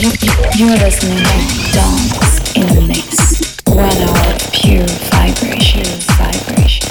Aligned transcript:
You're 0.00 0.78
listening 0.78 1.18
to 1.18 1.72
Dance 1.72 2.54
in 2.54 2.66
the 2.72 2.86
Mix. 2.86 3.42
One 3.66 3.82
hour 3.82 4.38
pure 4.52 4.86
vibration, 5.10 5.82
vibration, 6.14 6.86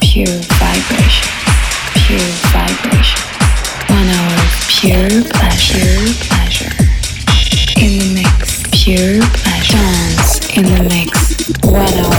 pure 0.00 0.38
vibration, 0.54 1.26
pure 2.06 2.30
vibration. 2.54 3.18
One 3.90 4.06
hour 4.06 4.38
pure 4.68 5.26
pleasure, 5.34 6.06
pleasure. 6.30 6.70
In 7.82 7.98
the 7.98 8.14
mix, 8.14 8.62
pure 8.70 9.26
pleasure. 9.42 9.76
Dance 9.76 10.56
in 10.56 10.64
the 10.66 10.82
mix. 10.86 11.50
One 11.64 11.98
hour 11.98 12.15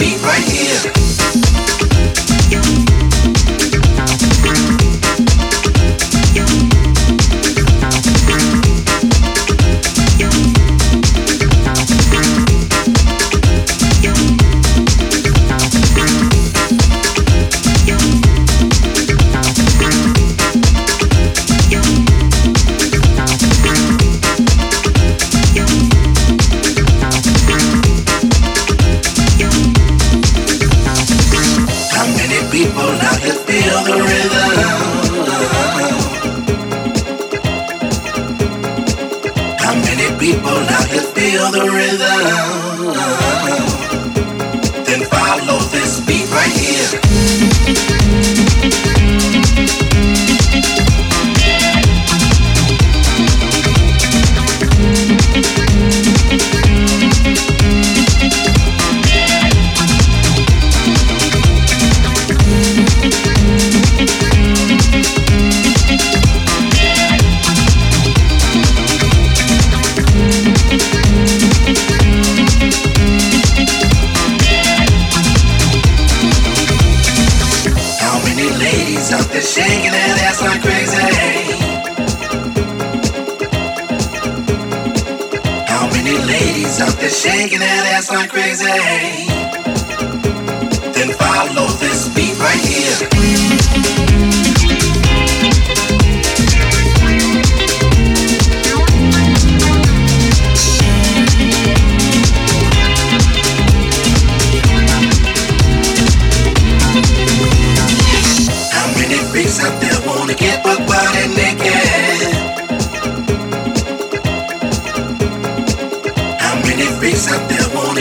Be 0.00 0.16
right 0.22 0.50
here. 0.50 0.59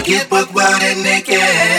Get 0.09 0.29
buck 0.29 0.51
body 0.53 0.95
naked? 1.03 1.78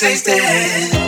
Taste 0.00 0.28
it? 0.28 0.99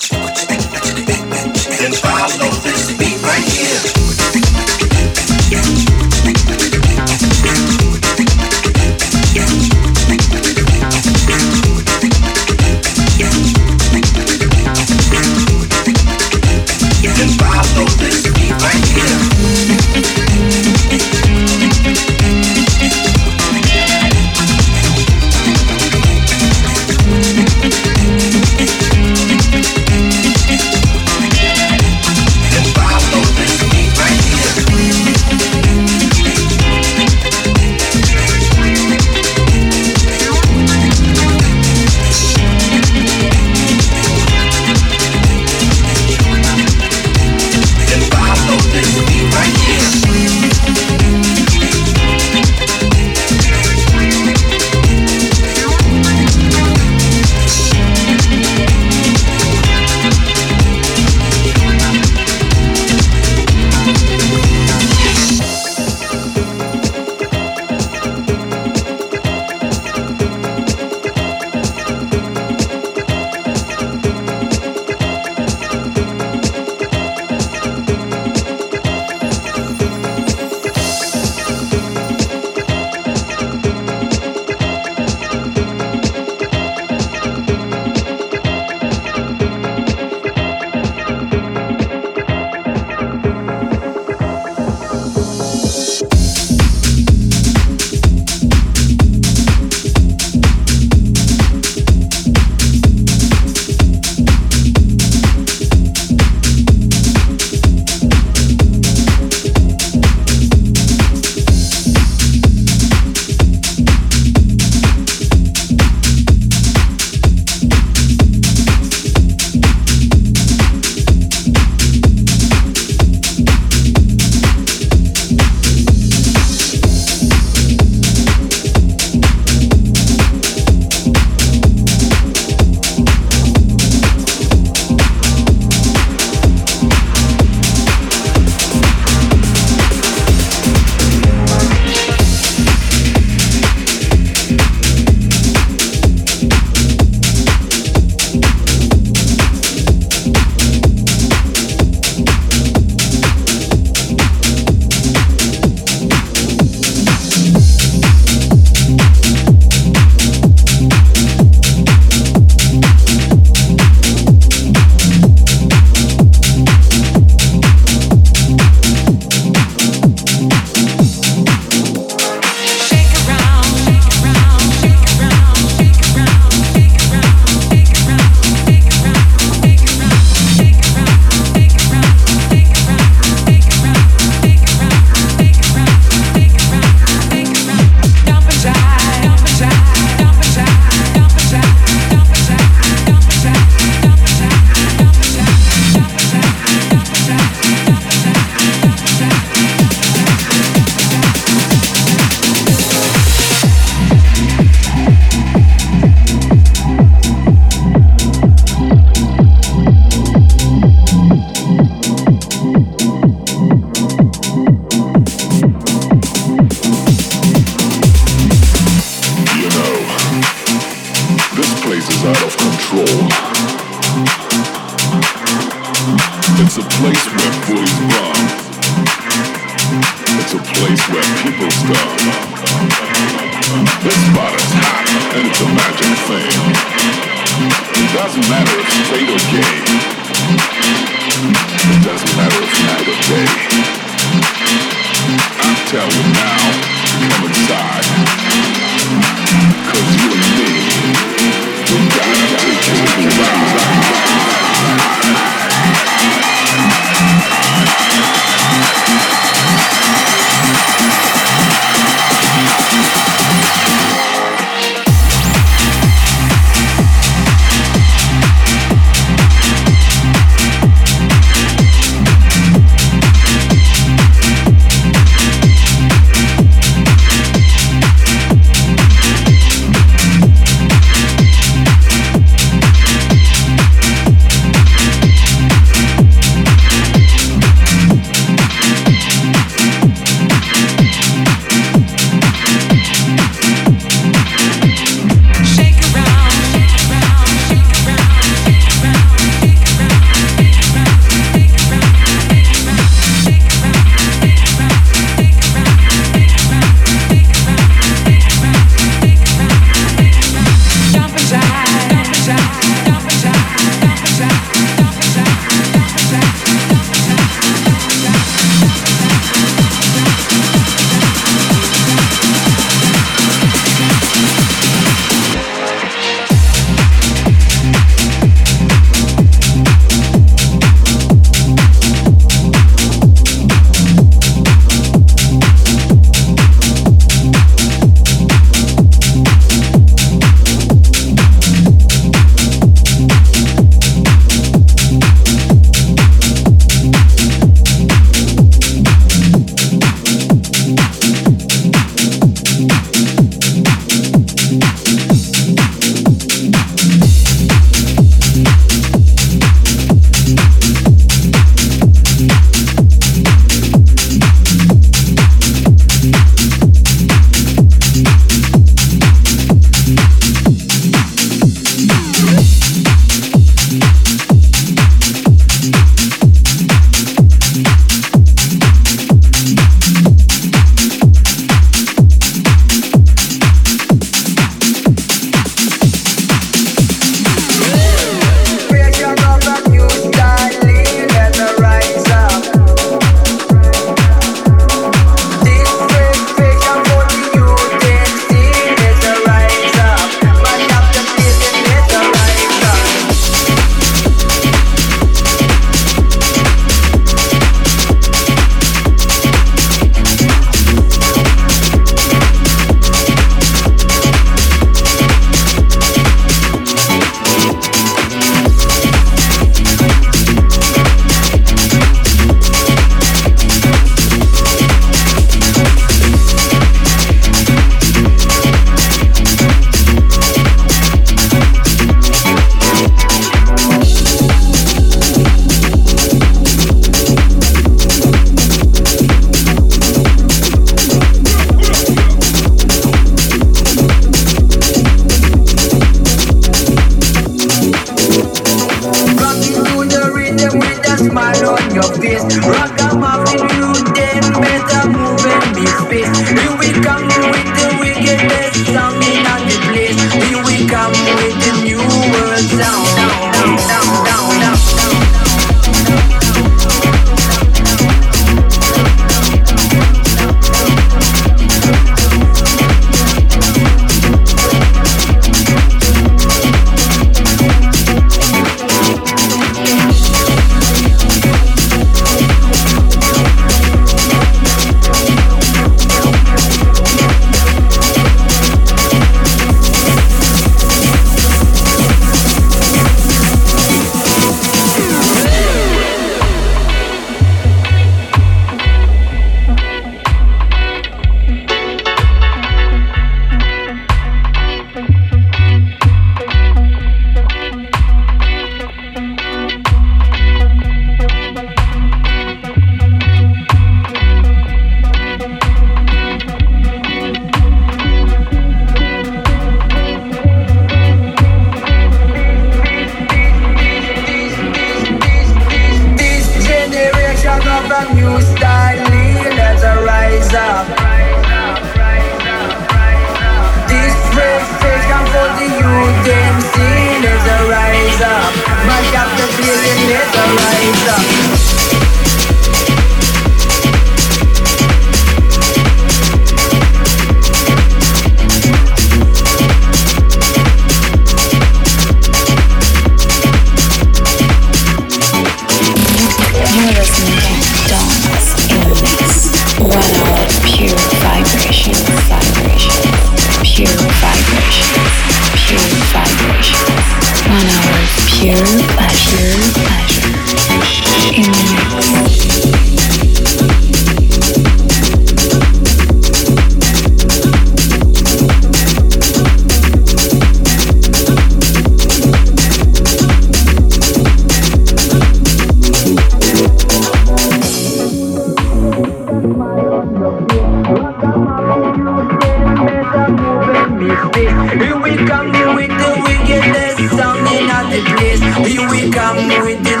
Here 594.29 594.97
we 595.01 595.17
come 595.25 595.49
with 595.75 595.89
the 595.89 596.11
wickedness. 596.23 597.09
Something 597.09 597.65
in 597.69 597.89
the 597.89 598.01
place. 598.13 598.41
We 598.63 598.77
will 598.77 599.11
come 599.11 599.47
with 599.63 599.83
the 599.83 600.00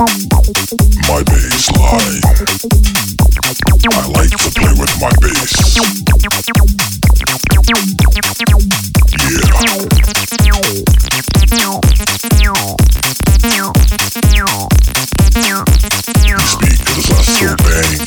My 0.00 0.06
bass 1.24 1.68
line. 1.76 2.24
I 2.24 4.08
like 4.08 4.30
to 4.30 4.38
play 4.56 4.72
with 4.72 4.96
my 4.98 5.12
bass. 5.20 5.76
Yeah. 5.76 5.84
Speakers 16.48 17.10
are 17.10 17.20
so 17.20 17.52
banging. 17.60 18.00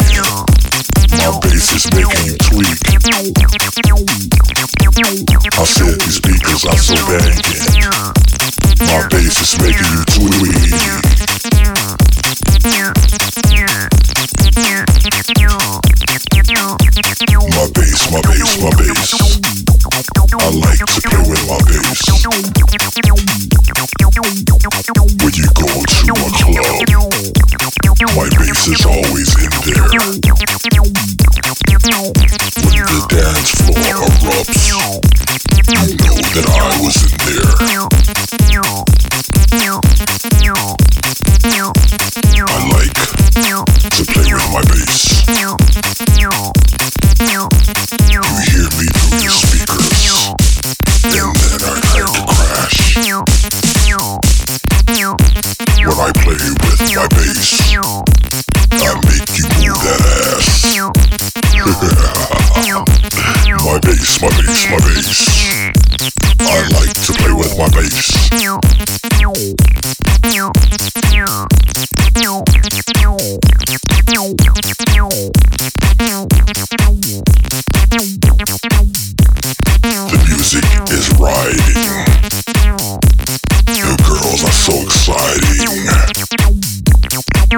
My 1.13 1.37
bass 1.41 1.77
is 1.77 1.85
making 1.93 2.25
you 2.25 2.33
tweak. 2.41 2.73
I 5.45 5.63
said 5.63 6.01
these 6.01 6.15
speakers 6.17 6.65
are 6.65 6.75
so. 6.75 6.97
My 8.81 9.05
bass 9.09 9.37
is 9.37 9.53
making 9.61 9.85
you 9.93 10.01
tweak. 10.09 11.02
my 18.13 18.21
bass, 18.21 18.61
my 18.61 18.69
bass. 18.77 19.09
I 20.33 20.49
like 20.53 20.77
to 20.77 20.85
play 20.85 21.17
with 21.25 21.43
my 21.49 21.57
bass. 21.65 21.97
When 25.23 25.33
you 25.33 25.49
go 25.57 25.65
to 25.65 26.13
a 26.13 26.29
club, 26.37 26.77
my 28.13 28.29
bass 28.37 28.67
is 28.67 28.85
always 28.85 29.33
in 29.41 29.49
there. 29.65 29.89
When 29.89 30.21
the 32.85 33.01
dance 33.09 33.49
floor 33.57 33.97
erupts, 34.21 34.61
you 34.67 34.77
know 34.77 35.01
that 36.33 36.45
I 36.45 36.77
was 36.81 36.95
in 37.01 37.17
there. 37.17 37.49
I 42.45 42.61
like 42.69 42.93
to 42.93 44.05
play 44.05 44.33
with 44.33 44.47
my 44.53 44.61
bass. 44.69 45.12
I 56.03 56.11
play 56.11 56.35
with 56.35 56.59
my 56.59 57.07
bass. 57.15 57.63
I 57.71 58.03
make 59.07 59.23
you 59.39 59.47
move 59.55 59.79
that 59.87 60.03
ass. 60.35 60.67
my 63.63 63.79
bass, 63.79 64.19
my 64.19 64.27
bass, 64.35 64.67
my 64.67 64.83
bass. 64.83 65.15
I 66.41 66.67
like 66.75 66.91
to 66.91 67.13
play 67.15 67.31
with 67.31 67.55
my 67.57 67.69
bass. 67.71 68.11
The 80.11 80.19
music 80.27 80.67
is 80.91 81.07
riding. 81.17 82.02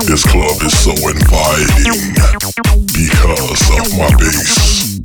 This 0.04 0.24
club 0.24 0.62
is 0.62 0.78
so 0.78 0.92
inviting 0.92 2.14
because 2.94 3.62
of 3.72 3.88
my 3.98 4.12
bass. 4.20 5.00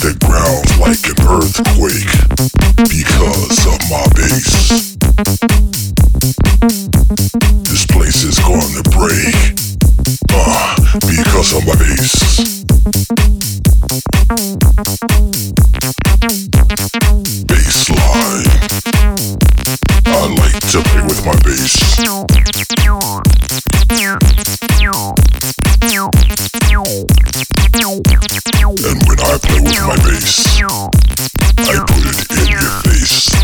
The 0.00 0.16
ground's 0.24 0.78
like 0.78 1.04
an 1.06 1.20
earthquake 1.28 2.10
because 2.88 3.66
of 3.66 3.78
my 3.90 4.06
bass. 4.16 4.96
This 7.68 7.84
place 7.86 8.24
is 8.24 8.38
going 8.40 8.72
to 8.74 8.82
break 8.90 9.34
uh, 10.32 10.76
because 11.06 11.52
of 11.54 11.66
my 11.66 11.74
bass. 11.76 12.60
to 20.70 20.78
play 20.82 21.02
with 21.02 21.26
my 21.26 21.34
bass. 21.42 21.98
And 21.98 22.06
when 29.02 29.18
I 29.18 29.34
play 29.42 29.58
with 29.58 29.74
my 29.82 29.98
bass, 30.06 30.46
I 30.46 30.62
put 31.82 32.06
it 32.06 32.22
in 32.30 32.46
your 32.46 32.62
face. 32.86 33.34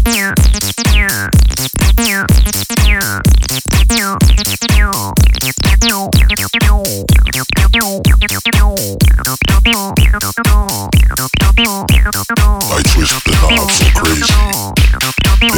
I 12.68 12.82
twist 12.82 13.24
the 13.24 13.30
knob 13.32 13.70
so 13.70 13.86
crazy. 13.94 14.24
They 15.40 15.48